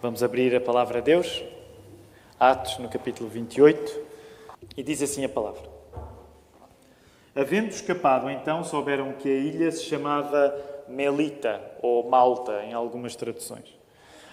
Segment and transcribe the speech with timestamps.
[0.00, 1.42] Vamos abrir a palavra a Deus,
[2.38, 4.00] Atos, no capítulo 28,
[4.76, 5.62] e diz assim a palavra.
[7.34, 10.54] Havendo escapado, então, souberam que a ilha se chamava
[10.88, 13.76] Melita, ou Malta, em algumas traduções.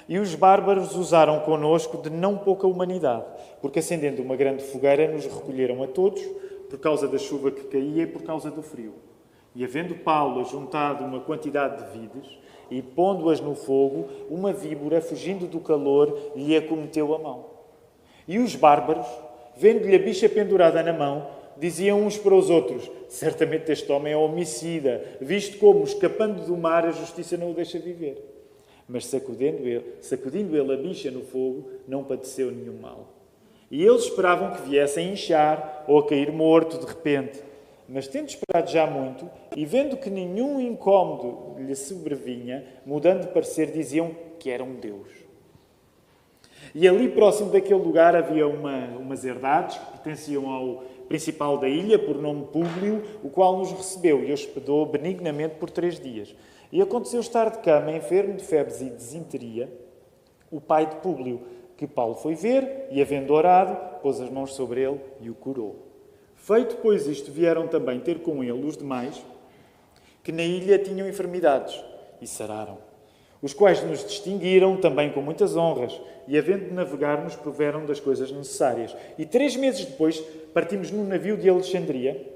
[0.08, 3.26] E os bárbaros usaram conosco de não pouca humanidade,
[3.60, 6.22] porque acendendo uma grande fogueira nos recolheram a todos,
[6.70, 8.94] por causa da chuva que caía e por causa do frio.
[9.56, 12.38] E havendo Paulo juntado uma quantidade de vides,
[12.70, 17.46] e pondo-as no fogo, uma víbora, fugindo do calor, lhe acometeu a mão.
[18.28, 19.08] E os bárbaros,
[19.56, 24.18] vendo-lhe a bicha pendurada na mão, diziam uns para os outros: Certamente este homem é
[24.18, 28.18] homicida, visto como, escapando do mar, a justiça não o deixa viver.
[28.88, 33.08] Mas sacudindo ele, sacudindo ele a bicha no fogo, não padeceu nenhum mal.
[33.72, 37.42] E eles esperavam que viesse a inchar ou a cair morto de repente.
[37.88, 43.72] Mas tendo esperado já muito, e vendo que nenhum incômodo lhe sobrevinha, mudando de parecer,
[43.72, 45.08] diziam que era um Deus.
[46.74, 52.00] E ali próximo daquele lugar havia uma, umas herdades que pertenciam ao principal da ilha,
[52.00, 56.36] por nome Públio, o qual nos recebeu e hospedou benignamente por três dias.
[56.72, 59.72] E aconteceu estar de cama, enfermo de febres e desinteria,
[60.52, 61.42] o pai de Públio,
[61.78, 65.85] que Paulo foi ver e, havendo orado, pôs as mãos sobre ele e o curou.
[66.46, 69.20] Feito, pois, isto, vieram também ter com ele os demais
[70.24, 71.84] que na ilha tinham enfermidades
[72.22, 72.78] e sararam,
[73.42, 78.00] os quais nos distinguiram também com muitas honras e, havendo de navegar, nos proveram das
[78.00, 78.96] coisas necessárias.
[79.18, 80.20] E três meses depois
[80.54, 82.32] partimos num navio de Alexandria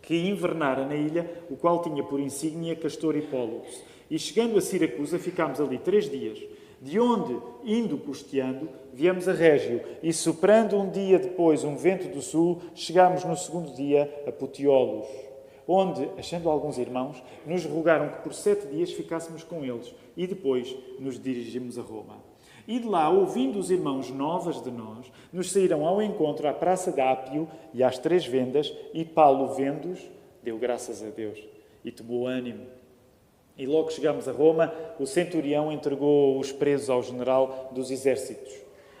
[0.00, 3.82] que invernara na ilha, o qual tinha por insígnia Castor e Pólux.
[4.10, 6.38] E chegando a Siracusa, ficámos ali três dias,
[6.82, 12.20] de onde, indo custeando, viemos a Régio, e soprando um dia depois um vento do
[12.20, 15.06] sul, chegámos no segundo dia a Putiolos,
[15.66, 20.76] onde, achando alguns irmãos, nos rogaram que por sete dias ficássemos com eles, e depois
[20.98, 22.16] nos dirigimos a Roma.
[22.66, 26.90] E de lá, ouvindo os irmãos novas de nós, nos saíram ao encontro à Praça
[26.90, 30.00] de Ápio e às Três Vendas, e Paulo, vendo-os,
[30.42, 31.38] deu graças a Deus
[31.84, 32.81] e tomou ânimo.
[33.56, 38.52] E logo que chegámos a Roma, o centurião entregou os presos ao general dos exércitos.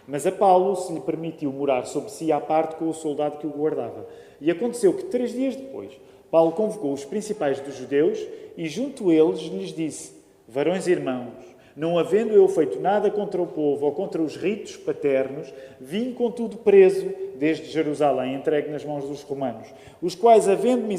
[0.06, 3.46] Mas a Paulo se lhe permitiu morar sob si à parte com o soldado que
[3.46, 4.06] o guardava.
[4.40, 5.92] E aconteceu que, três dias depois,
[6.30, 8.18] Paulo convocou os principais dos judeus
[8.56, 10.14] e, junto a eles, lhes disse:
[10.48, 15.52] Varões irmãos, não havendo eu feito nada contra o povo ou contra os ritos paternos,
[15.80, 20.94] vim contudo preso desde Jerusalém, entregue nas mãos dos romanos, os quais, havendo-me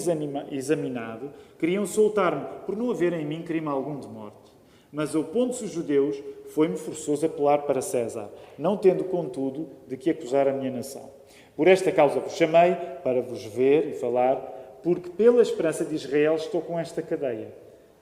[0.51, 4.51] examinado, queriam soltar-me por não haver em mim crime algum de morte.
[4.91, 6.21] Mas, opondo-se os judeus,
[6.53, 8.29] foi-me forçoso apelar para César,
[8.59, 11.09] não tendo, contudo, de que acusar a minha nação.
[11.55, 14.35] Por esta causa vos chamei, para vos ver e falar,
[14.83, 17.53] porque pela esperança de Israel estou com esta cadeia.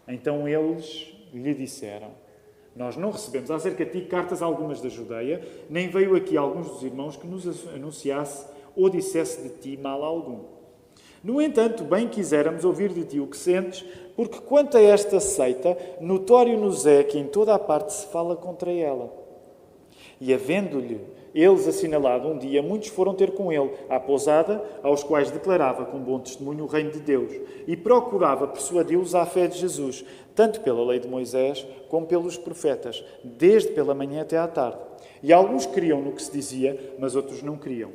[0.08, 2.12] Então eles lhe disseram:
[2.76, 6.84] nós não recebemos acerca de ti cartas algumas da Judeia, nem veio aqui alguns dos
[6.84, 8.46] irmãos que nos anunciasse
[8.76, 10.40] ou dissesse de ti mal algum.
[11.24, 15.78] No entanto, bem quiséramos ouvir de ti o que sentes, porque quanto a esta seita,
[16.00, 19.14] notório nos é que em toda a parte se fala contra ela.
[20.20, 21.00] E havendo-lhe
[21.34, 26.00] eles assinalado um dia, muitos foram ter com ele à pousada, aos quais declarava com
[26.00, 27.32] bom testemunho o reino de Deus
[27.66, 30.04] e procurava persuadi-los à fé de Jesus,
[30.36, 34.80] tanto pela lei de Moisés como pelos profetas, desde pela manhã até à tarde.
[35.24, 37.92] E alguns criam no que se dizia, mas outros não criam.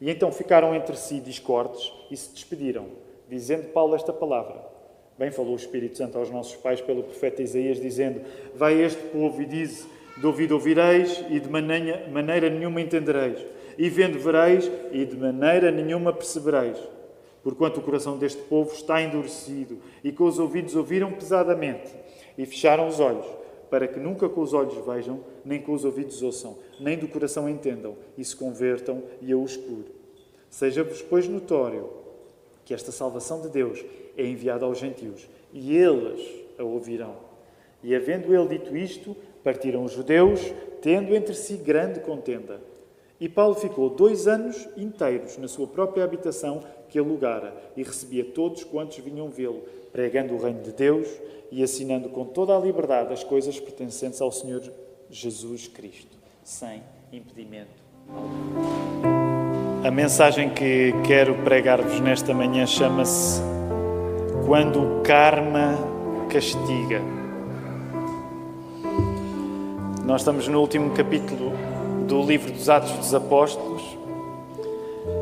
[0.00, 2.86] E então ficaram entre si discordes e se despediram,
[3.28, 4.70] dizendo Paulo esta palavra.
[5.18, 8.22] Bem falou o Espírito Santo aos nossos pais pelo profeta Isaías, dizendo:
[8.54, 9.86] Vai este povo e diz
[10.20, 13.38] de ouvido ouvireis e de maneira, nenhuma entendereis.
[13.78, 16.76] E vendo vereis e de maneira nenhuma percebereis.
[17.42, 21.90] Porquanto o coração deste povo está endurecido e com os ouvidos ouviram pesadamente
[22.36, 23.24] e fecharam os olhos,
[23.70, 27.48] para que nunca com os olhos vejam, nem com os ouvidos ouçam, nem do coração
[27.48, 29.90] entendam e se convertam e eu os cure.
[30.50, 31.88] Seja-vos, pois, notório
[32.66, 33.82] que esta salvação de Deus
[34.18, 36.20] é enviada aos gentios e eles
[36.58, 37.30] a ouvirão.
[37.82, 40.40] E havendo ele dito isto, Partiram os judeus,
[40.80, 42.60] tendo entre si grande contenda.
[43.20, 48.64] E Paulo ficou dois anos inteiros na sua própria habitação que alugara e recebia todos
[48.64, 51.08] quantos vinham vê-lo, pregando o reino de Deus
[51.50, 54.62] e assinando com toda a liberdade as coisas pertencentes ao Senhor
[55.10, 56.82] Jesus Cristo, sem
[57.12, 59.86] impedimento algum.
[59.86, 63.40] A mensagem que quero pregar-vos nesta manhã chama-se
[64.46, 65.74] Quando o karma
[66.30, 67.19] castiga.
[70.10, 71.52] Nós estamos no último capítulo
[72.08, 73.96] do livro dos Atos dos Apóstolos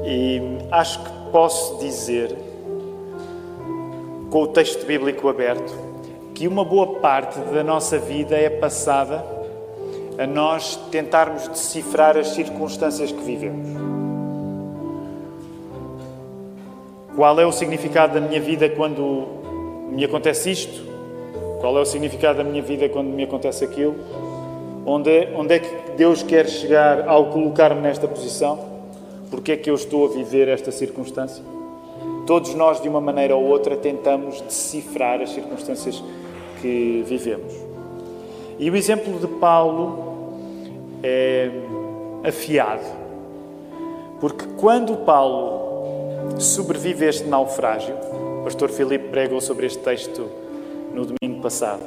[0.07, 0.41] e
[0.71, 2.35] acho que posso dizer,
[4.31, 5.75] com o texto bíblico aberto,
[6.35, 9.23] que uma boa parte da nossa vida é passada
[10.17, 13.69] a nós tentarmos decifrar as circunstâncias que vivemos.
[17.15, 19.27] Qual é o significado da minha vida quando
[19.91, 20.83] me acontece isto?
[21.61, 23.95] Qual é o significado da minha vida quando me acontece aquilo?
[24.87, 28.59] Onde é, onde é que Deus quer chegar ao colocar-me nesta posição?
[29.31, 31.45] Porque é que eu estou a viver esta circunstância?
[32.27, 36.03] Todos nós, de uma maneira ou outra, tentamos decifrar as circunstâncias
[36.61, 37.53] que vivemos.
[38.59, 40.35] E o exemplo de Paulo
[41.03, 41.51] é
[42.25, 42.85] afiado.
[44.21, 45.69] Porque quando Paulo
[46.39, 47.95] sobrevive a este naufrágio.
[48.41, 50.29] O pastor Filipe pregou sobre este texto
[50.95, 51.83] no domingo passado.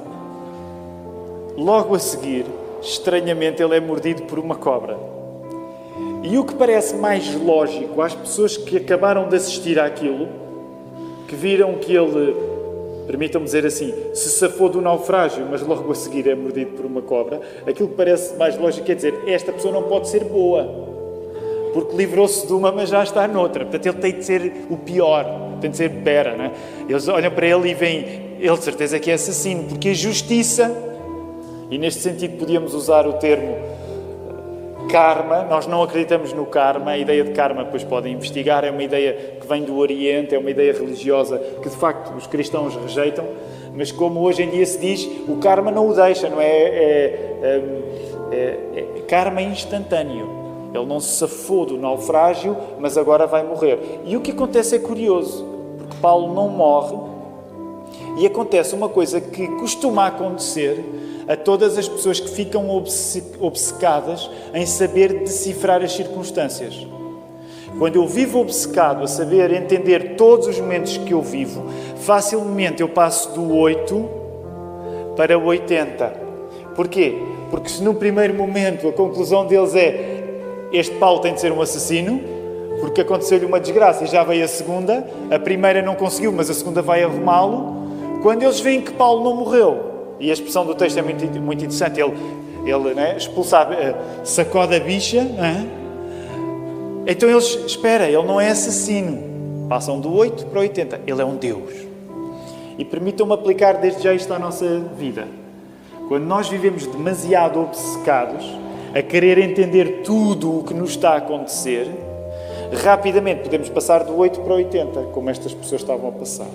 [1.58, 2.46] Logo a seguir,
[2.82, 4.98] estranhamente, ele é mordido por uma cobra.
[6.24, 10.28] E o que parece mais lógico às pessoas que acabaram de assistir àquilo,
[11.28, 12.36] que viram que ele,
[13.08, 17.02] permitam-me dizer assim, se safou do naufrágio, mas logo a seguir é mordido por uma
[17.02, 20.92] cobra, aquilo que parece mais lógico é dizer: esta pessoa não pode ser boa
[21.74, 23.66] porque livrou-se de uma, mas já está noutra.
[23.66, 25.26] Portanto, ele tem de ser o pior,
[25.60, 26.36] tem de ser bera.
[26.36, 26.52] Né?
[26.88, 28.06] Eles olham para ele e veem,
[28.40, 30.70] ele de certeza que é assassino, porque a justiça,
[31.72, 33.58] e neste sentido podíamos usar o termo
[34.92, 38.84] karma, nós não acreditamos no karma, a ideia de karma, depois podem investigar, é uma
[38.84, 43.26] ideia que vem do Oriente, é uma ideia religiosa que de facto os cristãos rejeitam,
[43.74, 46.46] mas como hoje em dia se diz, o karma não o deixa, não é?
[46.46, 47.62] é, é,
[48.32, 50.42] é, é karma instantâneo.
[50.74, 54.02] Ele não se safou do naufrágio, mas agora vai morrer.
[54.06, 55.46] E o que acontece é curioso,
[55.78, 56.98] porque Paulo não morre
[58.18, 60.84] e acontece uma coisa que costuma acontecer
[61.32, 62.68] a todas as pessoas que ficam
[63.40, 66.86] obcecadas em saber decifrar as circunstâncias.
[67.80, 71.64] Quando eu vivo obcecado a saber entender todos os momentos que eu vivo,
[71.96, 74.10] facilmente eu passo do 8
[75.16, 76.14] para o 80.
[76.76, 77.18] Porquê?
[77.50, 81.62] Porque se no primeiro momento a conclusão deles é este Paulo tem de ser um
[81.62, 82.20] assassino,
[82.82, 85.08] porque aconteceu-lhe uma desgraça e já veio a segunda.
[85.30, 88.20] A primeira não conseguiu, mas a segunda vai arrumá-lo.
[88.22, 89.91] Quando eles veem que Paulo não morreu,
[90.22, 92.14] e a expressão do texto é muito, muito interessante, ele,
[92.64, 95.68] ele né, expulsa, eh, sacode a bicha, né?
[97.08, 99.32] então eles, espera, ele não é assassino.
[99.68, 101.74] Passam do 8 para 80, ele é um Deus.
[102.78, 105.28] E permitam-me aplicar desde já isto à nossa vida.
[106.08, 108.46] Quando nós vivemos demasiado obcecados,
[108.94, 111.90] a querer entender tudo o que nos está a acontecer,
[112.84, 116.48] rapidamente podemos passar do 8 para 80, como estas pessoas estavam a passar.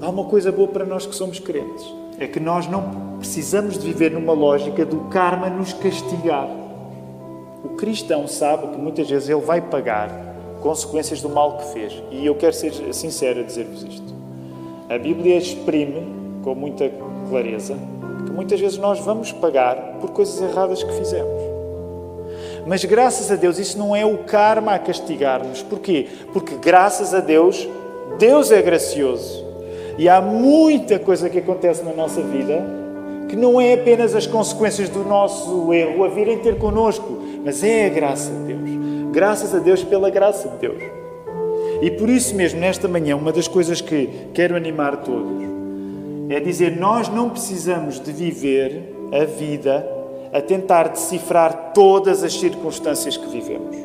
[0.00, 1.84] Há uma coisa boa para nós que somos crentes:
[2.18, 6.48] é que nós não precisamos de viver numa lógica do karma nos castigar.
[7.64, 10.10] O cristão sabe que muitas vezes ele vai pagar
[10.60, 12.02] consequências do mal que fez.
[12.10, 14.14] E eu quero ser sincero a dizer-vos isto.
[14.88, 16.06] A Bíblia exprime
[16.42, 16.90] com muita
[17.28, 17.76] clareza
[18.24, 21.42] que muitas vezes nós vamos pagar por coisas erradas que fizemos.
[22.66, 25.62] Mas graças a Deus isso não é o karma a castigar-nos.
[25.62, 26.08] Porquê?
[26.32, 27.66] Porque graças a Deus,
[28.18, 29.45] Deus é gracioso.
[29.98, 32.62] E há muita coisa que acontece na nossa vida
[33.28, 37.86] que não é apenas as consequências do nosso erro a virem ter connosco, mas é
[37.86, 38.70] a graça de Deus.
[39.12, 40.82] Graças a Deus pela graça de Deus.
[41.82, 45.42] E por isso mesmo, nesta manhã, uma das coisas que quero animar todos
[46.28, 49.86] é dizer: nós não precisamos de viver a vida
[50.32, 53.76] a tentar decifrar todas as circunstâncias que vivemos.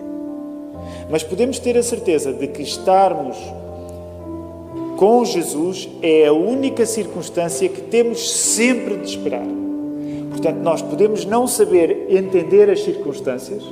[1.10, 3.38] Mas podemos ter a certeza de que estarmos
[5.02, 9.48] com Jesus é a única circunstância que temos sempre de esperar.
[10.30, 13.64] Portanto, nós podemos não saber entender as circunstâncias,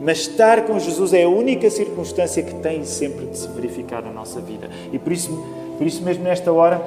[0.00, 4.10] mas estar com Jesus é a única circunstância que tem sempre de se verificar na
[4.10, 4.68] nossa vida.
[4.92, 5.30] E por isso,
[5.78, 6.82] por isso mesmo, nesta hora,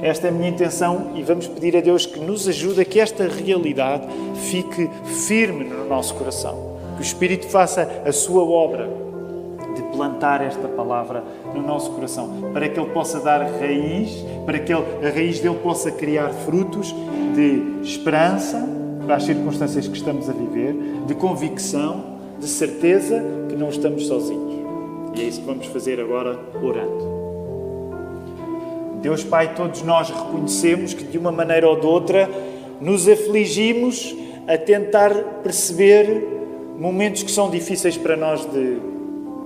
[0.00, 2.98] esta é a minha intenção e vamos pedir a Deus que nos ajude a que
[2.98, 4.06] esta realidade
[4.36, 6.78] fique firme no nosso coração.
[6.96, 8.88] Que o Espírito faça a sua obra
[9.74, 11.22] de plantar esta palavra
[11.54, 15.58] no nosso coração, para que ele possa dar raiz, para que ele, a raiz dele
[15.62, 16.94] possa criar frutos
[17.34, 18.68] de esperança
[19.04, 20.74] para as circunstâncias que estamos a viver,
[21.06, 24.60] de convicção, de certeza que não estamos sozinhos.
[25.14, 27.20] E é isso que vamos fazer agora orando.
[29.02, 32.28] Deus Pai, todos nós reconhecemos que de uma maneira ou de outra
[32.80, 34.14] nos afligimos
[34.46, 36.26] a tentar perceber
[36.78, 38.78] momentos que são difíceis para nós de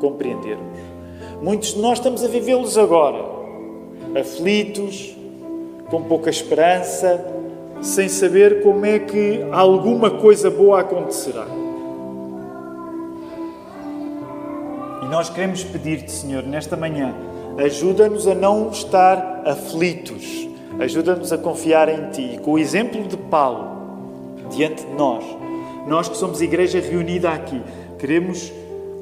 [0.00, 0.93] compreendermos.
[1.44, 3.22] Muitos de nós estamos a vivê-los agora,
[4.18, 5.14] aflitos,
[5.90, 7.22] com pouca esperança,
[7.82, 11.46] sem saber como é que alguma coisa boa acontecerá.
[15.02, 17.14] E nós queremos pedir-te, Senhor, nesta manhã,
[17.58, 20.48] Ajuda-nos a não estar aflitos.
[20.80, 22.40] Ajuda-nos a confiar em Ti.
[22.42, 23.68] Com o exemplo de Paulo,
[24.50, 25.22] diante de nós.
[25.86, 27.60] Nós que somos igreja reunida aqui,
[27.98, 28.50] queremos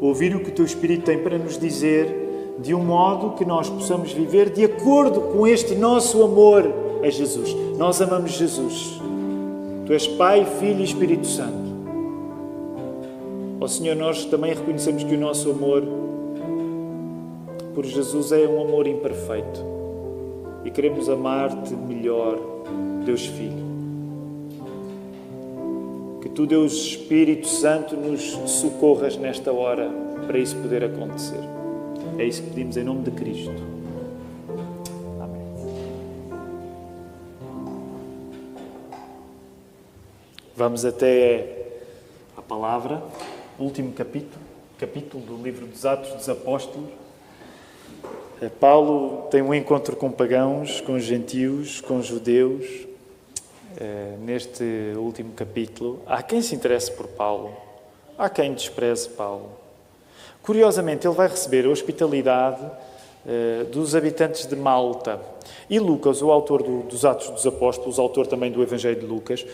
[0.00, 2.21] ouvir o que o teu Espírito tem para nos dizer
[2.58, 6.64] de um modo que nós possamos viver de acordo com este nosso amor
[7.02, 7.54] a Jesus.
[7.76, 9.00] Nós amamos Jesus.
[9.86, 11.72] Tu és Pai, Filho e Espírito Santo.
[13.60, 15.82] Ó oh, Senhor, nós também reconhecemos que o nosso amor
[17.74, 19.64] por Jesus é um amor imperfeito
[20.64, 22.38] e queremos amar-te melhor,
[23.04, 23.72] Deus Filho.
[26.20, 29.90] Que tu, Deus Espírito Santo, nos socorras nesta hora
[30.26, 31.61] para isso poder acontecer.
[32.18, 33.50] É isso que pedimos em nome de Cristo.
[35.20, 35.42] Amém.
[40.54, 41.80] Vamos até
[42.36, 43.02] a palavra,
[43.58, 44.42] último capítulo,
[44.78, 46.90] capítulo do livro dos Atos dos Apóstolos.
[48.42, 52.66] É, Paulo tem um encontro com pagãos, com gentios, com judeus.
[53.80, 57.56] É, neste último capítulo, há quem se interesse por Paulo,
[58.18, 59.61] há quem despreze Paulo.
[60.42, 62.64] Curiosamente, ele vai receber a hospitalidade
[63.26, 65.20] é, dos habitantes de Malta.
[65.70, 69.46] E Lucas, o autor do, dos Atos dos Apóstolos, autor também do Evangelho de Lucas,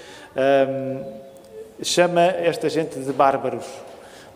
[1.83, 3.65] chama esta gente de bárbaros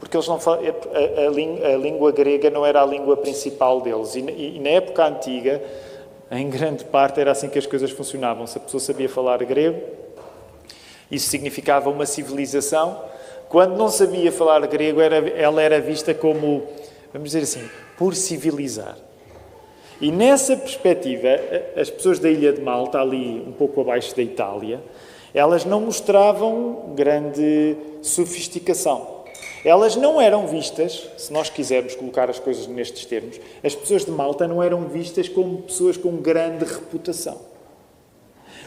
[0.02, 4.16] porque eles não falam, a, a, a, língua grega não era a língua principal deles.
[4.16, 5.62] E, e, na época antiga,
[6.28, 8.44] em grande parte, era assim que as coisas funcionavam.
[8.49, 9.80] Se a pessoa sabia falar grego,
[11.09, 13.00] isso significava uma civilização.
[13.52, 16.62] Quando não sabia falar grego, era, ela era vista como,
[17.12, 17.68] vamos dizer assim,
[17.99, 18.97] por civilizar.
[20.00, 21.28] E nessa perspectiva,
[21.76, 24.82] as pessoas da ilha de Malta, ali um pouco abaixo da Itália,
[25.35, 29.21] elas não mostravam grande sofisticação.
[29.62, 34.12] Elas não eram vistas, se nós quisermos colocar as coisas nestes termos, as pessoas de
[34.12, 37.51] Malta não eram vistas como pessoas com grande reputação.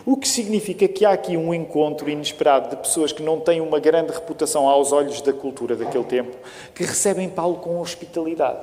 [0.05, 3.79] O que significa que há aqui um encontro inesperado de pessoas que não têm uma
[3.79, 6.37] grande reputação aos olhos da cultura daquele tempo,
[6.75, 8.59] que recebem Paulo com hospitalidade.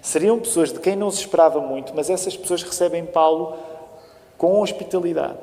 [0.00, 3.56] Seriam pessoas de quem não se esperava muito, mas essas pessoas recebem Paulo
[4.36, 5.38] com hospitalidade.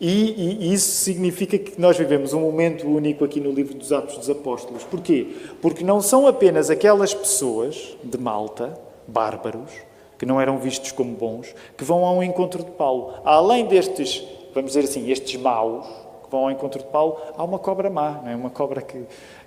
[0.00, 4.16] E, e, isso significa que nós vivemos um momento único aqui no livro dos Atos
[4.16, 4.82] dos Apóstolos.
[4.84, 5.28] Porquê?
[5.60, 9.72] Porque não são apenas aquelas pessoas de Malta, bárbaros,
[10.18, 13.14] que não eram vistos como bons, que vão ao encontro de Paulo.
[13.24, 15.86] Além destes, vamos dizer assim, estes maus
[16.24, 18.36] que vão ao encontro de Paulo, há uma cobra má, não é?
[18.36, 18.98] Uma cobra que,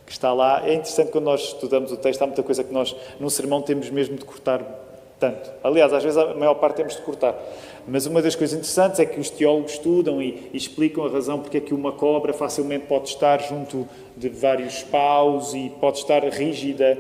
[0.06, 0.66] que está lá.
[0.66, 3.90] É interessante quando nós estudamos o texto, há muita coisa que nós, num sermão, temos
[3.90, 4.63] mesmo de cortar
[5.20, 5.51] tanto.
[5.63, 7.36] Aliás, às vezes a maior parte temos de cortar.
[7.88, 11.40] Mas uma das coisas interessantes é que os teólogos estudam e, e, explicam a razão
[11.40, 13.88] porque é que uma cobra facilmente pode estar junto
[14.18, 16.98] de vários paus e pode estar rígida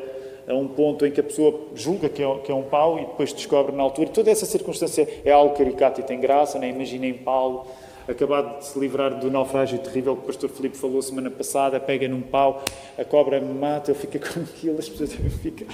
[0.47, 3.01] a um ponto em que a pessoa julga que é, que é um pau e
[3.01, 4.09] depois descobre na altura.
[4.09, 6.69] Toda essa circunstância é algo caricato e tem graça, né?
[6.69, 7.67] imaginem Paulo
[8.07, 12.07] acabado de se livrar do naufrágio terrível que o pastor Filipe falou semana passada, pega
[12.07, 12.63] num pau,
[12.97, 15.73] a cobra mata, ele fica com aquilo, as pessoas devem ficar.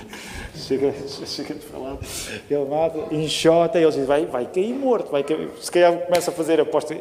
[0.55, 0.93] Chega,
[1.25, 1.97] chega de falar,
[2.49, 5.49] ele mata, enxota, e eles dizem, vai, vai cair morto, vai cair.
[5.59, 6.95] se calhar começa a fazer aposta.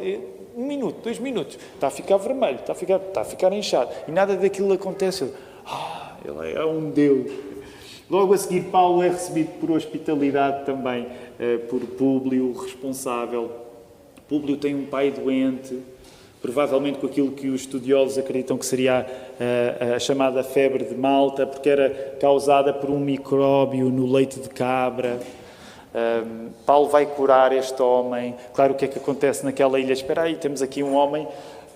[0.55, 3.91] Um minuto, dois minutos, está a ficar vermelho, está a ficar, está a ficar inchado,
[4.07, 5.31] e nada daquilo acontece.
[5.65, 7.46] Ah, ele é um Deus.
[8.09, 11.07] Logo a seguir, Paulo é recebido por hospitalidade também,
[11.39, 13.67] eh, por Públio, responsável
[14.27, 15.79] Públio tem um pai doente,
[16.41, 19.07] provavelmente com aquilo que os estudiosos acreditam que seria
[19.39, 24.49] a, a, chamada febre de Malta, porque era causada por um micróbio no leite de
[24.49, 25.17] cabra.
[25.95, 28.35] Um, Paulo vai curar este homem.
[28.53, 29.93] Claro, o que é que acontece naquela ilha?
[29.93, 31.25] Espera aí, temos aqui um homem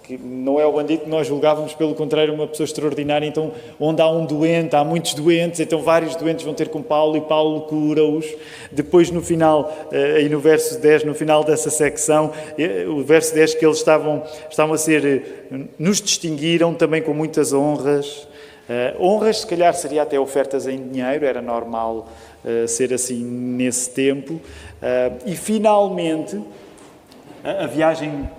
[0.03, 3.25] que não é o bandido que nós julgávamos, pelo contrário, uma pessoa extraordinária.
[3.25, 7.17] Então, onde há um doente, há muitos doentes, então vários doentes vão ter com Paulo
[7.17, 8.25] e Paulo cura-os.
[8.72, 13.34] Depois, no final, eh, aí no verso 10, no final dessa secção, eh, o verso
[13.34, 18.27] 10 que eles estavam, estavam a ser, eh, nos distinguiram também com muitas honras.
[19.01, 22.08] honras, se calhar, seria até ofertas em dinheiro, era normal
[22.67, 24.39] ser assim nesse tempo.
[25.25, 26.39] e finalmente,
[27.43, 28.29] a viagem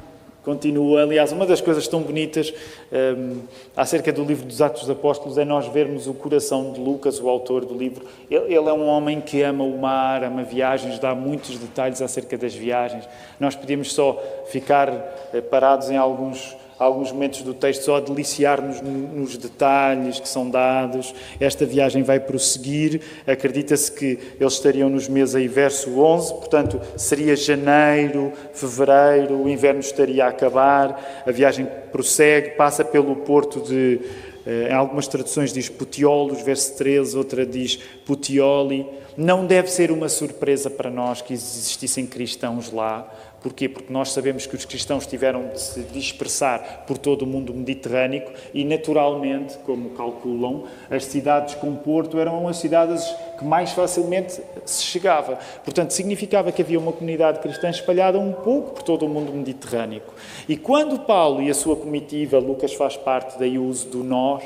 [0.45, 2.53] Continua, aliás, uma das coisas tão bonitas
[2.91, 3.43] um,
[3.77, 7.29] acerca do livro dos Atos dos Apóstolos é nós vermos o coração de Lucas, o
[7.29, 8.05] autor do livro.
[8.29, 12.37] Ele, ele, é um homem que ama o mar, ama viagens, dá muitos detalhes acerca
[12.37, 13.09] das viagens.
[13.39, 14.89] Nós podíamos só ficar
[15.33, 21.15] eh, parados em alguns alguns momentos do texto só deliciar-nos nos detalhes que são dados.
[21.41, 23.01] Esta viagem vai prosseguir.
[23.27, 29.81] Acredita-se que eles estariam nos meses aí, verso 11, portanto, seria janeiro, fevereiro, o inverno
[29.81, 31.23] estaria a acabar.
[31.27, 34.01] A viagem prossegue, passa pelo porto de.
[34.45, 38.87] Eh, em algumas traduções diz Putiolos, verso 13, outra diz Putioli.
[39.17, 43.09] Não deve ser uma surpresa para nós que existissem cristãos lá,
[43.43, 43.69] Porquê?
[43.69, 48.23] Porque nós sabemos que os cristãos tiveram de se dispersar por todo o mundo mediterrâneo
[48.55, 53.05] e, naturalmente, como calculam, as cidades com porto eram as cidades
[53.39, 55.39] que mais facilmente se chegava.
[55.65, 60.03] Portanto, significava que havia uma comunidade cristã espalhada um pouco por todo o mundo mediterrâneo.
[60.49, 64.45] E quando Paulo e a sua comitiva, Lucas faz parte daí o uso do nós,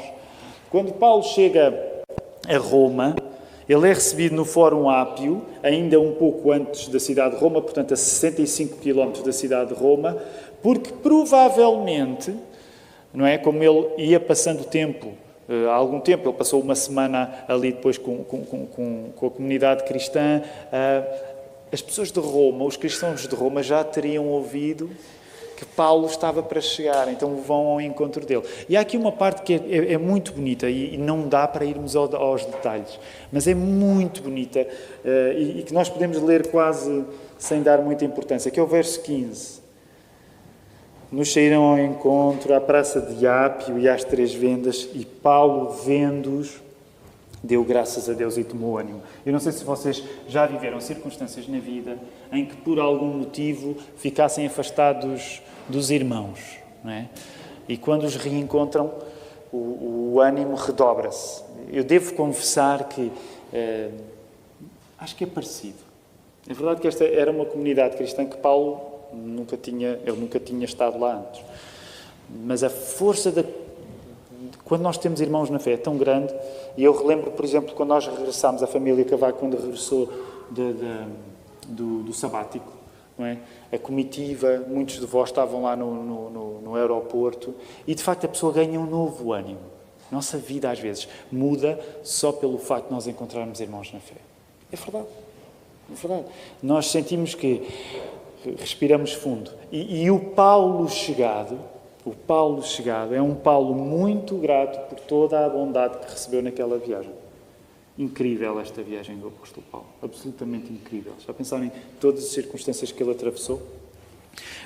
[0.70, 1.96] quando Paulo chega
[2.48, 3.14] a Roma,
[3.68, 7.92] ele é recebido no Fórum Ápio, ainda um pouco antes da cidade de Roma, portanto
[7.92, 10.16] a 65 quilómetros da cidade de Roma,
[10.62, 12.34] porque provavelmente,
[13.12, 15.12] não é, como ele ia passando tempo,
[15.48, 19.30] eh, há algum tempo, ele passou uma semana ali depois com, com, com, com a
[19.30, 20.42] comunidade cristã,
[20.72, 21.22] eh,
[21.72, 24.90] as pessoas de Roma, os cristãos de Roma já teriam ouvido
[25.56, 28.42] que Paulo estava para chegar, então vão ao encontro dele.
[28.68, 31.48] E há aqui uma parte que é, é, é muito bonita e, e, não dá
[31.48, 33.00] para irmos ao, aos detalhes,
[33.32, 37.04] mas é muito bonita uh, e, e, que nós podemos ler quase
[37.38, 39.64] sem dar muita importância, que é o verso 15.
[41.10, 46.60] Nos saíram ao encontro à praça de Ápio e às três vendas, e Paulo, vendo-os,
[47.42, 49.02] deu graças a Deus e tomou ânimo.
[49.24, 51.98] Eu não sei se vocês já viveram circunstâncias na vida
[52.32, 56.58] em que, por algum motivo, ficassem afastados dos irmãos.
[56.82, 57.08] Não é?
[57.68, 58.92] E quando os reencontram,
[59.52, 61.42] o, o ânimo redobra-se.
[61.72, 63.10] Eu devo confessar que
[63.52, 63.90] eh,
[64.98, 65.78] acho que é parecido.
[66.48, 68.80] É verdade que esta era uma comunidade cristã que Paulo
[69.12, 71.42] nunca tinha, ele nunca tinha estado lá antes.
[72.44, 73.44] Mas a força da
[74.66, 76.34] quando nós temos irmãos na fé é tão grande,
[76.76, 80.12] e eu relembro, por exemplo, quando nós regressámos, a família Cavaco, quando regressou
[80.50, 81.06] de, de,
[81.68, 82.72] do, do sabático,
[83.20, 83.38] é?
[83.72, 87.54] a comitiva, muitos de vós estavam lá no, no, no, no aeroporto,
[87.86, 89.60] e de facto a pessoa ganha um novo ânimo.
[90.10, 94.16] Nossa vida, às vezes, muda só pelo facto de nós encontrarmos irmãos na fé.
[94.72, 95.06] É verdade.
[95.90, 96.26] É verdade.
[96.60, 97.66] Nós sentimos que
[98.58, 99.52] respiramos fundo.
[99.70, 101.58] E, e o Paulo chegado
[102.06, 106.78] o Paulo chegado é um Paulo muito grato por toda a bondade que recebeu naquela
[106.78, 107.10] viagem.
[107.98, 109.88] Incrível esta viagem do apóstolo Paulo.
[110.00, 111.14] Absolutamente incrível.
[111.26, 113.60] Já pensaram em todas as circunstâncias que ele atravessou?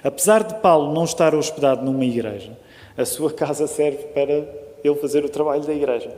[0.05, 2.59] Apesar de Paulo não estar hospedado numa igreja,
[2.95, 4.47] a sua casa serve para
[4.85, 6.15] ele fazer o trabalho da igreja.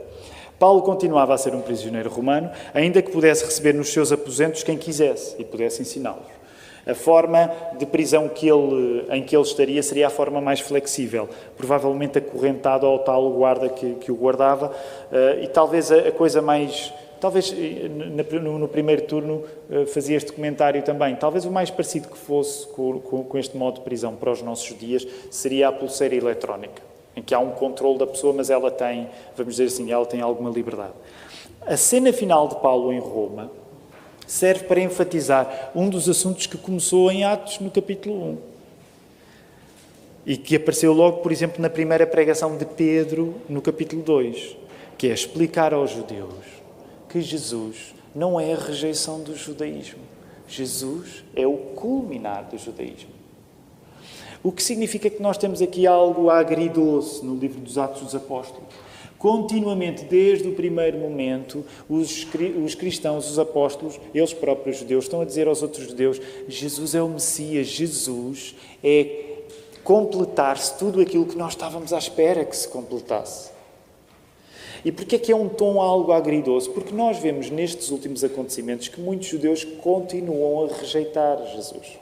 [0.59, 4.77] Paulo continuava a ser um prisioneiro romano, ainda que pudesse receber nos seus aposentos quem
[4.77, 6.42] quisesse e pudesse ensiná-los.
[6.85, 11.29] A forma de prisão que ele, em que ele estaria seria a forma mais flexível,
[11.55, 16.41] provavelmente acorrentado ao tal guarda que, que o guardava, uh, e talvez a, a, coisa
[16.41, 16.93] mais.
[17.21, 21.15] Talvez eh, no, primeiro turno uh, fazia este comentário também.
[21.15, 24.77] Talvez o mais parecido que fosse com, com este modo de prisão para os nossos
[24.77, 26.81] dias seria a pulseira eletrónica,
[27.15, 30.19] em que há um controle da pessoa, mas ela tem, vamos dizer assim, ela tem
[30.19, 30.91] alguma liberdade.
[31.65, 33.49] A cena final de Paulo em Roma
[34.33, 38.37] serve para enfatizar um dos assuntos que começou em Atos, no capítulo 1.
[40.25, 44.57] E que apareceu logo, por exemplo, na primeira pregação de Pedro, no capítulo 2,
[44.97, 46.45] que é explicar aos judeus
[47.07, 50.01] que Jesus não é a rejeição do judaísmo.
[50.47, 53.11] Jesus é o culminar do judaísmo.
[54.41, 58.67] O que significa que nós temos aqui algo agridoce no livro dos Atos dos Apóstolos.
[59.23, 62.27] Continuamente, desde o primeiro momento, os,
[62.61, 67.01] os cristãos, os apóstolos, eles próprios judeus, estão a dizer aos outros judeus: Jesus é
[67.01, 69.37] o Messias, Jesus é
[69.81, 73.51] completar-se tudo aquilo que nós estávamos à espera que se completasse.
[74.83, 76.71] E porquê é que é um tom algo agridoso?
[76.71, 81.97] Porque nós vemos nestes últimos acontecimentos que muitos judeus continuam a rejeitar Jesus.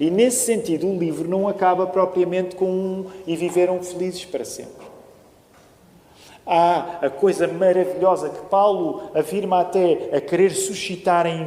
[0.00, 4.87] E nesse sentido, o livro não acaba propriamente com um e viveram felizes para sempre.
[6.50, 11.46] Há a coisa maravilhosa que Paulo afirma até a querer suscitar em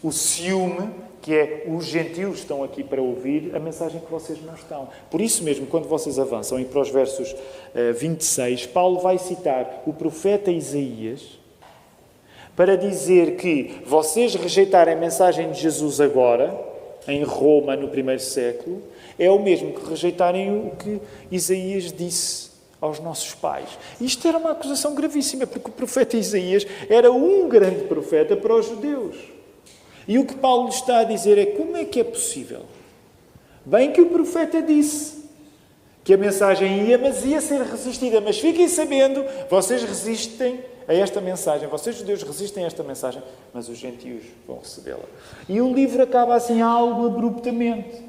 [0.00, 4.54] o ciúme, que é os gentios estão aqui para ouvir a mensagem que vocês não
[4.54, 4.88] estão.
[5.10, 7.34] Por isso mesmo, quando vocês avançam e para os versos
[7.96, 11.36] 26, eh, Paulo vai citar o profeta Isaías
[12.54, 16.56] para dizer que vocês rejeitarem a mensagem de Jesus agora,
[17.08, 18.82] em Roma, no primeiro século,
[19.18, 22.47] é o mesmo que rejeitarem o que Isaías disse
[22.80, 23.68] aos nossos pais.
[24.00, 28.66] Isto era uma acusação gravíssima, porque o profeta Isaías era um grande profeta para os
[28.66, 29.16] judeus.
[30.06, 32.62] E o que Paulo está a dizer é como é que é possível?
[33.64, 35.18] Bem que o profeta disse
[36.02, 38.18] que a mensagem ia, mas ia ser resistida.
[38.18, 43.68] Mas fiquem sabendo, vocês resistem a esta mensagem, vocês judeus resistem a esta mensagem, mas
[43.68, 45.04] os gentios vão recebê-la.
[45.46, 48.07] E o livro acaba assim algo abruptamente.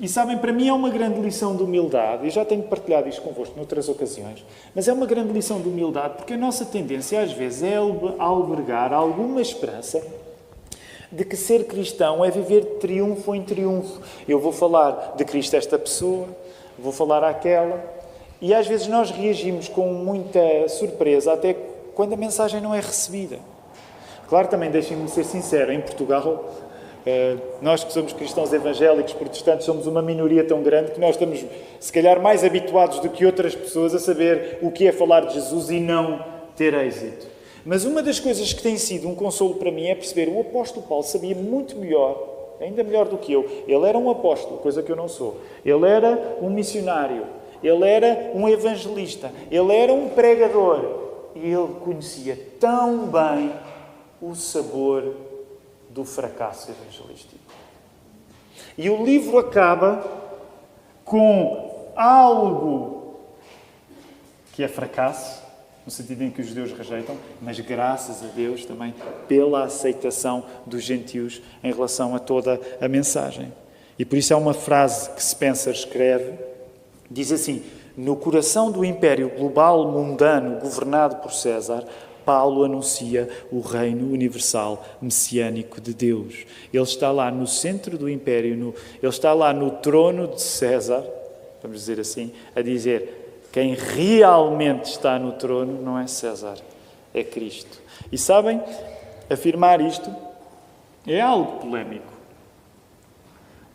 [0.00, 3.22] E sabem, para mim é uma grande lição de humildade, e já tenho partilhado isto
[3.22, 7.32] convosco noutras ocasiões, mas é uma grande lição de humildade porque a nossa tendência às
[7.32, 7.76] vezes é
[8.18, 10.02] albergar alguma esperança
[11.10, 14.00] de que ser cristão é viver de triunfo em triunfo.
[14.26, 16.26] Eu vou falar de Cristo esta pessoa,
[16.78, 17.84] vou falar àquela,
[18.40, 21.54] e às vezes nós reagimos com muita surpresa, até
[21.94, 23.38] quando a mensagem não é recebida.
[24.28, 26.50] Claro, também deixem-me ser sincero, em Portugal,
[27.60, 31.44] nós que somos cristãos evangélicos, protestantes, somos uma minoria tão grande que nós estamos,
[31.80, 35.34] se calhar, mais habituados do que outras pessoas a saber o que é falar de
[35.34, 36.24] Jesus e não
[36.56, 37.26] ter êxito.
[37.64, 40.86] Mas uma das coisas que tem sido um consolo para mim é perceber o apóstolo
[40.86, 43.48] Paulo sabia muito melhor, ainda melhor do que eu.
[43.66, 45.38] Ele era um apóstolo, coisa que eu não sou.
[45.64, 47.24] Ele era um missionário.
[47.62, 49.30] Ele era um evangelista.
[49.50, 51.02] Ele era um pregador.
[51.36, 53.52] E ele conhecia tão bem
[54.20, 55.14] o sabor
[55.92, 57.38] do fracasso evangelístico.
[58.76, 60.02] E o livro acaba
[61.04, 63.20] com algo
[64.52, 65.42] que é fracasso,
[65.84, 68.94] no sentido em que os judeus rejeitam, mas graças a Deus também
[69.26, 73.52] pela aceitação dos gentios em relação a toda a mensagem.
[73.98, 76.38] E por isso há uma frase que Spencer escreve,
[77.10, 77.62] diz assim:
[77.96, 81.84] No coração do império global mundano governado por César,
[82.24, 86.46] Paulo anuncia o reino universal messiânico de Deus.
[86.72, 91.04] Ele está lá no centro do império, no, ele está lá no trono de César,
[91.62, 96.58] vamos dizer assim, a dizer: quem realmente está no trono não é César,
[97.12, 97.80] é Cristo.
[98.10, 98.62] E sabem,
[99.28, 100.10] afirmar isto
[101.06, 102.12] é algo polémico,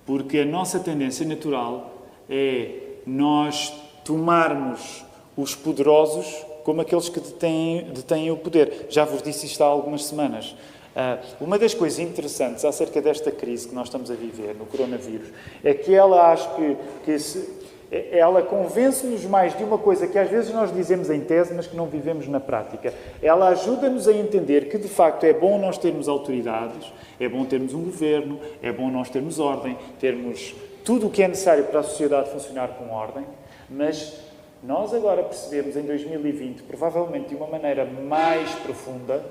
[0.05, 2.71] porque a nossa tendência natural é
[3.05, 5.05] nós tomarmos
[5.35, 6.25] os poderosos
[6.67, 8.87] como aqueles que detêm, detêm o poder.
[8.89, 10.51] Já vos disse isto há algumas semanas.
[10.93, 15.29] Uh, uma das coisas interessantes acerca desta crise que nós estamos a viver no coronavírus
[15.63, 17.47] é que ela acho que, que se,
[17.89, 21.67] é, ela convence-nos mais de uma coisa que às vezes nós dizemos em tese, mas
[21.67, 22.93] que não vivemos na prática.
[23.23, 27.73] Ela ajuda-nos a entender que de facto é bom nós termos autoridades, é bom termos
[27.73, 30.53] um governo, é bom nós termos ordem, termos
[30.83, 33.23] tudo o que é necessário para a sociedade funcionar com ordem,
[33.69, 34.26] mas
[34.63, 39.23] nós agora percebemos em 2020, provavelmente de uma maneira mais profunda,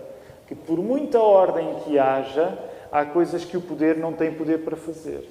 [0.47, 2.57] que por muita ordem que haja,
[2.93, 5.29] há coisas que o poder não tem poder para fazer.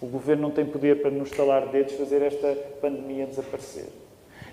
[0.00, 3.86] O governo não tem poder para nos estalar dedos fazer esta pandemia desaparecer.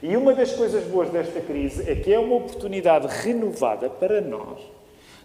[0.02, 4.60] E uma das coisas boas desta crise é que é uma oportunidade renovada para nós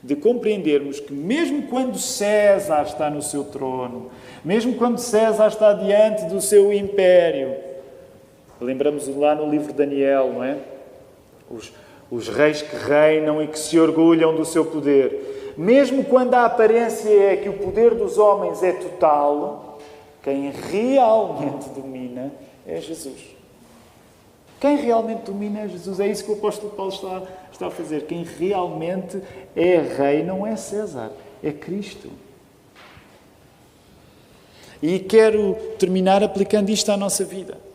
[0.03, 4.11] de compreendermos que, mesmo quando César está no seu trono,
[4.45, 7.68] mesmo quando César está diante do seu império,
[8.61, 10.59] Lembramos lá no livro de Daniel, não é?
[11.51, 11.73] Os,
[12.11, 15.55] os reis que reinam e que se orgulham do seu poder.
[15.57, 19.79] Mesmo quando a aparência é que o poder dos homens é total,
[20.23, 22.33] quem realmente domina
[22.67, 23.39] é Jesus.
[24.61, 26.01] Quem realmente domina é Jesus.
[26.01, 28.03] É isso que o apóstolo Paulo está, está a fazer.
[28.03, 29.23] Quem realmente
[29.55, 32.11] é rei não é César, é Cristo.
[34.83, 37.68] E quero terminar aplicando isto à nossa vida.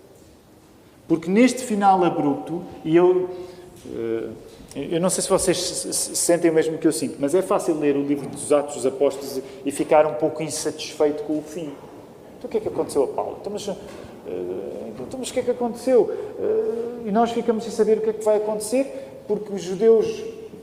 [1.08, 3.30] Porque neste final abrupto, e eu.
[3.94, 4.30] Eh,
[4.76, 5.58] eu não sei se vocês
[6.16, 8.86] sentem o mesmo que eu sinto, mas é fácil ler o livro dos Atos dos
[8.88, 11.72] Apóstolos e ficar um pouco insatisfeito com o fim.
[12.40, 13.38] Então o que é que aconteceu a Paulo?
[13.40, 13.74] Então, mas, eh,
[14.88, 16.12] então, mas o que é que aconteceu?
[16.40, 20.08] Eh, e nós ficamos sem saber o que é que vai acontecer, porque os judeus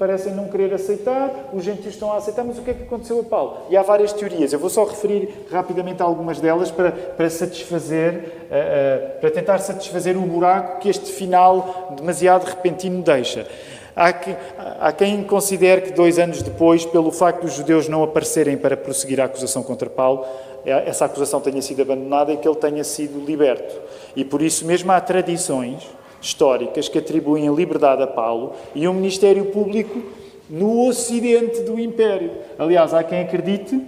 [0.01, 3.21] parecem não querer aceitar, os gentios estão a aceitar, mas o que é que aconteceu
[3.21, 3.59] a Paulo?
[3.69, 4.51] E há várias teorias.
[4.51, 10.17] Eu vou só referir rapidamente algumas delas para, para satisfazer, uh, uh, para tentar satisfazer
[10.17, 13.47] o buraco que este final demasiado repentino deixa.
[13.95, 14.35] Há, que,
[14.81, 19.21] há quem considere que dois anos depois, pelo facto dos judeus não aparecerem para prosseguir
[19.21, 20.25] a acusação contra Paulo,
[20.65, 23.79] eh, essa acusação tenha sido abandonada e que ele tenha sido liberto.
[24.17, 25.87] E por isso mesmo há tradições
[26.21, 30.01] históricas que atribuem liberdade a Paulo e um ministério público
[30.49, 32.33] no ocidente do Império.
[32.59, 33.81] Aliás, há quem acredite,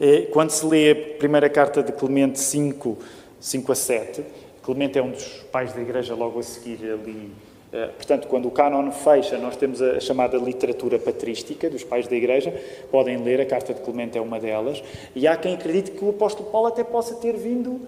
[0.00, 2.96] eh, quando se lê a primeira carta de Clemente 5,
[3.40, 4.22] 5 a 7,
[4.62, 7.30] Clemente é um dos pais da Igreja logo a seguir ali.
[7.72, 12.14] Eh, portanto, quando o cânon fecha, nós temos a chamada literatura patrística dos pais da
[12.16, 12.54] Igreja.
[12.90, 14.82] Podem ler, a carta de Clemente é uma delas.
[15.14, 17.80] E há quem acredite que o apóstolo Paulo até possa ter vindo,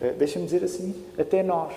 [0.00, 1.72] eh, deixa-me dizer assim, até nós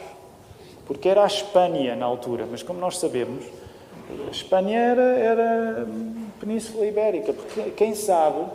[0.86, 3.46] porque era a Espanha na altura, mas como nós sabemos,
[4.28, 5.88] a Espanha era, era
[6.40, 8.46] Península Ibérica, porque quem sabe,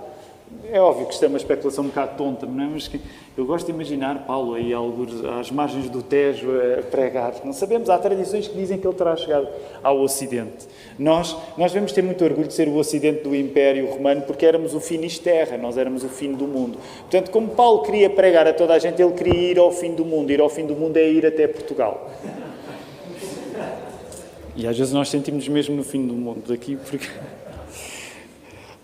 [0.73, 2.69] é óbvio que isto é uma especulação um bocado tonta, não é?
[2.69, 3.01] Mas que
[3.37, 4.73] eu gosto de imaginar Paulo aí
[5.39, 7.35] às margens do Tejo a pregar.
[7.45, 9.49] Não sabemos, há tradições que dizem que ele terá chegado
[9.83, 10.67] ao Ocidente.
[10.99, 14.75] Nós, nós devemos ter muito orgulho de ser o Ocidente do Império Romano porque éramos
[14.75, 16.79] o Finisterra, nós éramos o fim do mundo.
[17.01, 20.05] Portanto, como Paulo queria pregar a toda a gente, ele queria ir ao fim do
[20.05, 20.31] mundo.
[20.31, 22.11] Ir ao fim do mundo é ir até Portugal.
[24.55, 27.09] E às vezes nós sentimos mesmo no fim do mundo daqui porque...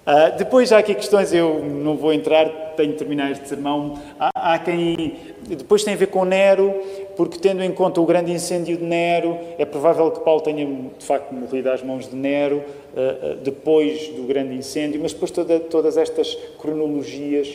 [0.07, 4.01] Uh, depois há aqui questões, eu não vou entrar, tenho de terminar este sermão.
[4.21, 5.16] Há, há, quem.
[5.49, 6.73] Depois tem a ver com Nero,
[7.16, 11.05] porque tendo em conta o grande incêndio de Nero, é provável que Paulo tenha de
[11.05, 15.59] facto morrido às mãos de Nero, uh, uh, depois do grande incêndio, mas depois toda,
[15.59, 17.53] todas estas cronologias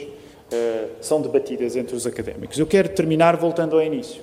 [0.99, 2.59] são debatidas entre os académicos.
[2.59, 4.21] Eu quero terminar voltando ao início,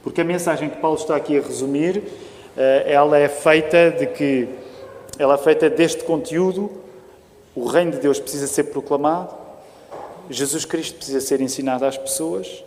[0.00, 2.04] porque a mensagem que Paulo está aqui a resumir,
[2.86, 4.48] ela é feita de que.
[5.18, 6.70] Ela é feita deste conteúdo
[7.54, 9.34] o reino de Deus precisa ser proclamado,
[10.30, 12.64] Jesus Cristo precisa ser ensinado às pessoas.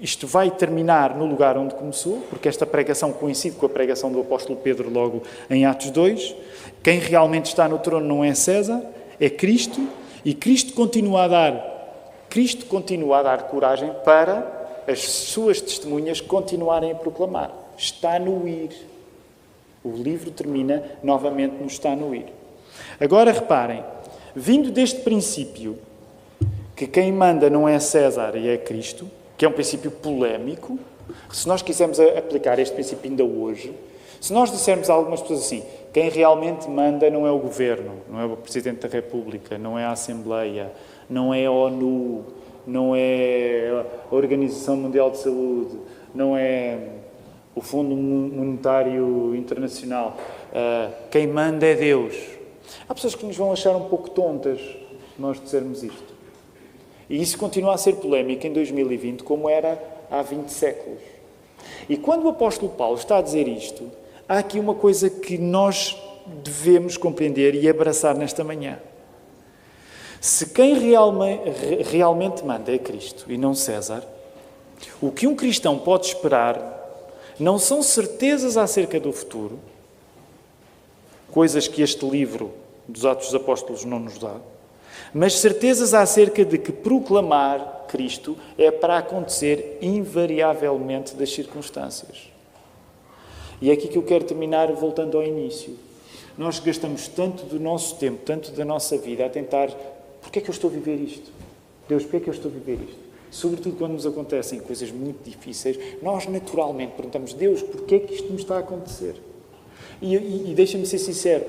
[0.00, 4.20] Isto vai terminar no lugar onde começou, porque esta pregação coincide com a pregação do
[4.20, 6.34] apóstolo Pedro logo em Atos 2.
[6.82, 8.82] Quem realmente está no trono não é César,
[9.18, 9.80] é Cristo,
[10.24, 11.78] e Cristo continua a dar
[12.28, 17.50] Cristo continua a dar coragem para as suas testemunhas continuarem a proclamar.
[17.76, 18.70] Está no ir.
[19.82, 22.26] O livro termina novamente no está no ir.
[23.00, 23.84] Agora reparem,
[24.34, 25.78] vindo deste princípio,
[26.74, 30.78] que quem manda não é César e é Cristo, que é um princípio polémico,
[31.32, 33.72] se nós quisermos aplicar este princípio ainda hoje,
[34.20, 35.62] se nós dissermos a algumas pessoas assim,
[35.92, 39.84] quem realmente manda não é o governo, não é o Presidente da República, não é
[39.84, 40.72] a Assembleia,
[41.08, 42.24] não é a ONU,
[42.66, 45.78] não é a Organização Mundial de Saúde,
[46.14, 46.78] não é
[47.54, 50.16] o Fundo Monetário Internacional.
[50.54, 52.14] Ah, quem manda é Deus.
[52.88, 54.60] Há pessoas que nos vão achar um pouco tontas
[55.18, 56.14] nós dissermos isto.
[57.08, 61.00] E isso continua a ser polémico em 2020, como era há 20 séculos.
[61.88, 63.90] E quando o apóstolo Paulo está a dizer isto,
[64.28, 65.96] há aqui uma coisa que nós
[66.44, 68.78] devemos compreender e abraçar nesta manhã.
[70.20, 70.74] Se quem
[71.84, 74.04] realmente manda é Cristo e não César,
[75.00, 76.76] o que um cristão pode esperar
[77.38, 79.58] não são certezas acerca do futuro,
[81.38, 82.50] coisas que este livro
[82.88, 84.40] dos Atos dos Apóstolos não nos dá,
[85.14, 92.28] mas certezas acerca de que proclamar Cristo é para acontecer invariavelmente das circunstâncias.
[93.62, 95.78] E é aqui que eu quero terminar voltando ao início.
[96.36, 99.68] Nós gastamos tanto do nosso tempo, tanto da nossa vida a tentar
[100.20, 101.30] porquê é que eu estou a viver isto?
[101.88, 102.98] Deus, porquê é que eu estou a viver isto?
[103.30, 108.28] Sobretudo quando nos acontecem coisas muito difíceis, nós naturalmente perguntamos, Deus, porquê é que isto
[108.28, 109.27] me está a acontecer?
[110.00, 111.44] E, e, e deixa-me ser sincero,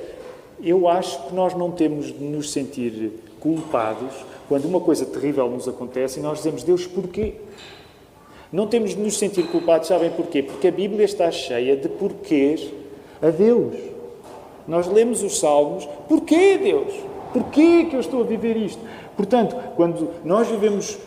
[0.62, 4.14] eu acho que nós não temos de nos sentir culpados
[4.48, 7.36] quando uma coisa terrível nos acontece e nós dizemos, Deus, porquê?
[8.52, 10.42] Não temos de nos sentir culpados, sabem porquê?
[10.42, 12.68] Porque a Bíblia está cheia de porquês
[13.22, 13.76] a Deus.
[14.68, 16.94] Nós lemos os Salmos, porquê Deus?
[17.32, 18.82] Porquê que eu estou a viver isto?
[19.16, 20.98] Portanto, quando nós vivemos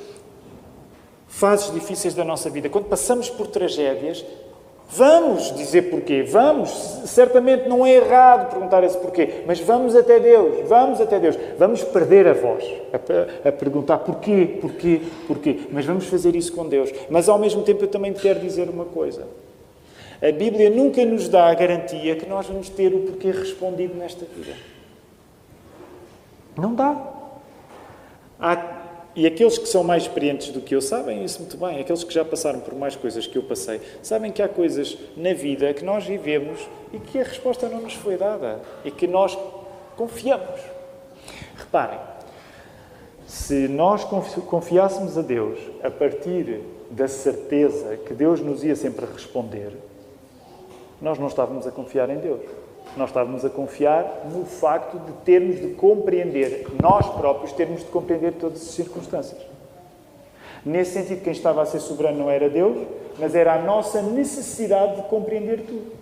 [1.26, 4.24] fases difíceis da nossa vida, quando passamos por tragédias,
[4.94, 6.68] Vamos dizer porquê, vamos,
[7.06, 11.82] certamente não é errado perguntar esse porquê, mas vamos até Deus, vamos até Deus, vamos
[11.82, 16.92] perder a voz a, a, perguntar porquê, porquê, porquê, mas vamos fazer isso com Deus.
[17.08, 19.26] Mas ao mesmo tempo eu também quero dizer uma coisa:
[20.20, 24.26] a Bíblia nunca nos dá a garantia que nós vamos ter o porquê respondido nesta
[24.26, 24.54] vida.
[26.54, 26.94] Não dá.
[28.38, 28.81] Há
[29.14, 31.80] e aqueles que são mais experientes do que eu sabem isso muito bem.
[31.80, 35.34] Aqueles que já passaram por mais coisas que eu passei sabem que há coisas na
[35.34, 36.60] vida que nós vivemos
[36.92, 39.36] e que a resposta não nos foi dada e que nós
[39.96, 40.60] confiamos.
[41.56, 41.98] Reparem,
[43.26, 49.72] se nós confiássemos a Deus a partir da certeza que Deus nos ia sempre responder,
[51.00, 52.40] nós não estávamos a confiar em Deus.
[52.96, 58.34] Nós estávamos a confiar no facto de termos de compreender, nós próprios termos de compreender
[58.34, 59.40] todas as circunstâncias.
[60.64, 62.86] Nesse sentido, quem estava a ser soberano não era Deus,
[63.18, 65.92] mas era a nossa necessidade de compreender tudo.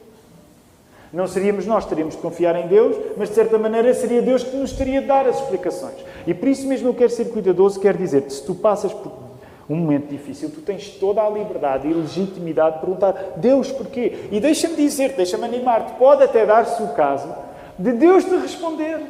[1.12, 4.56] Não seríamos nós, teríamos de confiar em Deus, mas de certa maneira seria Deus que
[4.56, 5.96] nos teria de dar as explicações.
[6.26, 9.29] E por isso mesmo eu quero ser cuidadoso, quero dizer-te, se tu passas por
[9.70, 14.28] um momento difícil, tu tens toda a liberdade e legitimidade de perguntar: Deus, porquê?
[14.32, 17.32] E deixa-me dizer, deixa-me animar-te, pode até dar-se o caso
[17.78, 19.00] de Deus te responder.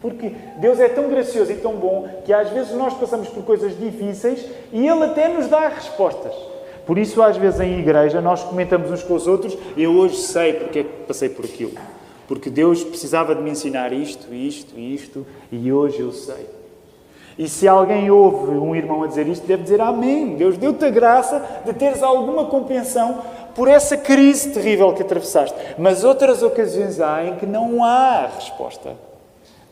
[0.00, 3.76] Porque Deus é tão gracioso e tão bom que às vezes nós passamos por coisas
[3.76, 6.32] difíceis e Ele até nos dá respostas.
[6.86, 10.52] Por isso, às vezes em igreja, nós comentamos uns com os outros: Eu hoje sei
[10.52, 11.72] porque é que passei por aquilo.
[12.28, 16.57] Porque Deus precisava de me ensinar isto, isto, isto, e hoje eu sei.
[17.38, 20.34] E se alguém ouve um irmão a dizer isto, deve dizer Amém.
[20.34, 23.22] Deus deu-te a graça de teres alguma compreensão
[23.54, 25.56] por essa crise terrível que atravessaste.
[25.78, 28.96] Mas outras ocasiões há em que não há resposta.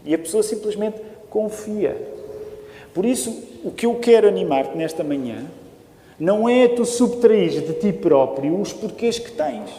[0.04, 1.96] E a pessoa simplesmente confia.
[2.94, 5.44] Por isso, o que eu quero animar-te nesta manhã
[6.18, 9.70] não é tu subtrair de ti próprio os porquês que tens.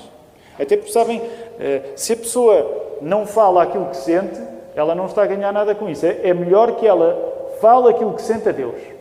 [0.60, 1.22] Até porque, sabem,
[1.60, 4.40] eh, se a pessoa não fala aquilo que sente,
[4.76, 6.06] ela não está a ganhar nada com isso.
[6.06, 7.27] É, é melhor que ela
[7.60, 8.98] fale aquilo que sente a Deus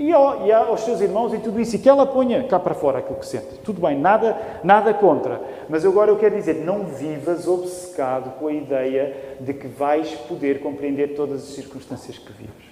[0.00, 2.74] e, ao, e aos seus irmãos e tudo isso, e que ela ponha cá para
[2.74, 3.58] fora aquilo que sente.
[3.62, 5.38] Tudo bem, nada, nada contra.
[5.68, 10.62] Mas agora eu quero dizer, não vivas obcecado com a ideia de que vais poder
[10.62, 12.70] compreender todas as circunstâncias que vives.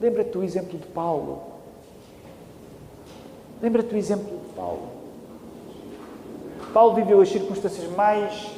[0.00, 1.42] Lembra-te do exemplo de Paulo.
[3.60, 4.88] Lembra-te do exemplo de Paulo.
[6.72, 8.52] Paulo viveu as circunstâncias mais,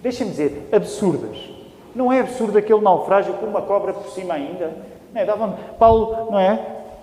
[0.00, 1.50] deixem-me dizer, absurdas.
[1.96, 4.89] Não é absurdo aquele naufrágio com uma cobra por cima ainda?
[5.12, 5.24] Não é?
[5.24, 6.56] Dava Paulo, não é?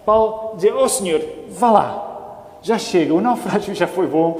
[0.05, 4.39] Paulo dizia, oh Senhor, vá lá, já chega, o naufrágio já foi bom,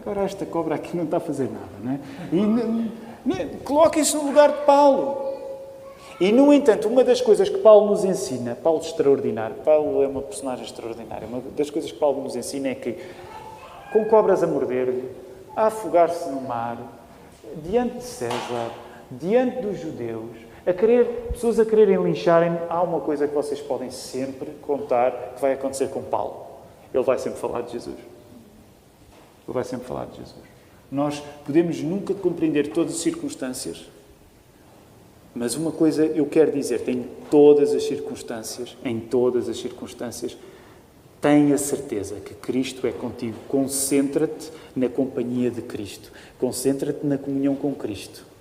[0.00, 1.98] agora esta cobra aqui não está a fazer nada, não é?
[2.32, 5.32] E coloquem-se no lugar de Paulo.
[6.20, 10.22] E, no entanto, uma das coisas que Paulo nos ensina, Paulo extraordinário, Paulo é uma
[10.22, 12.96] personagem extraordinária, uma das coisas que Paulo nos ensina é que,
[13.92, 15.10] com cobras a morder-lhe,
[15.56, 16.78] a afogar-se no mar,
[17.56, 18.70] diante de César,
[19.10, 23.90] diante dos judeus, a querer, pessoas a quererem lincharem, há uma coisa que vocês podem
[23.90, 26.46] sempre contar que vai acontecer com Paulo.
[26.94, 27.96] Ele vai sempre falar de Jesus.
[27.96, 30.36] Ele vai sempre falar de Jesus.
[30.90, 33.88] Nós podemos nunca compreender todas as circunstâncias,
[35.34, 40.36] mas uma coisa eu quero dizer: em todas as circunstâncias, em todas as circunstâncias,
[41.20, 43.36] tenha certeza que Cristo é contigo.
[43.48, 46.12] Concentra-te na companhia de Cristo.
[46.38, 48.31] Concentra-te na comunhão com Cristo.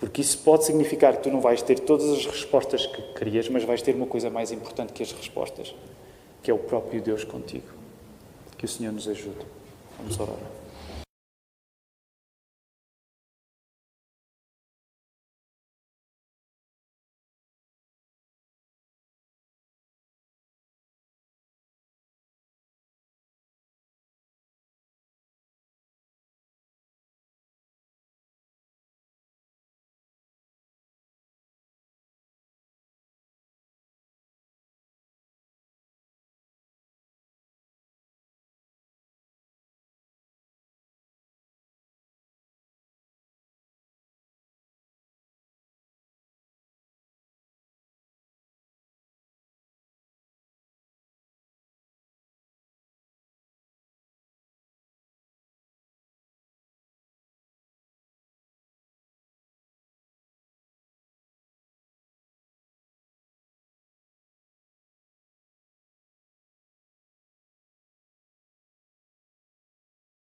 [0.00, 3.62] Porque isso pode significar que tu não vais ter todas as respostas que querias, mas
[3.64, 5.74] vais ter uma coisa mais importante que as respostas,
[6.42, 7.68] que é o próprio Deus contigo.
[8.56, 9.46] Que o Senhor nos ajude.
[9.98, 10.36] Vamos orar.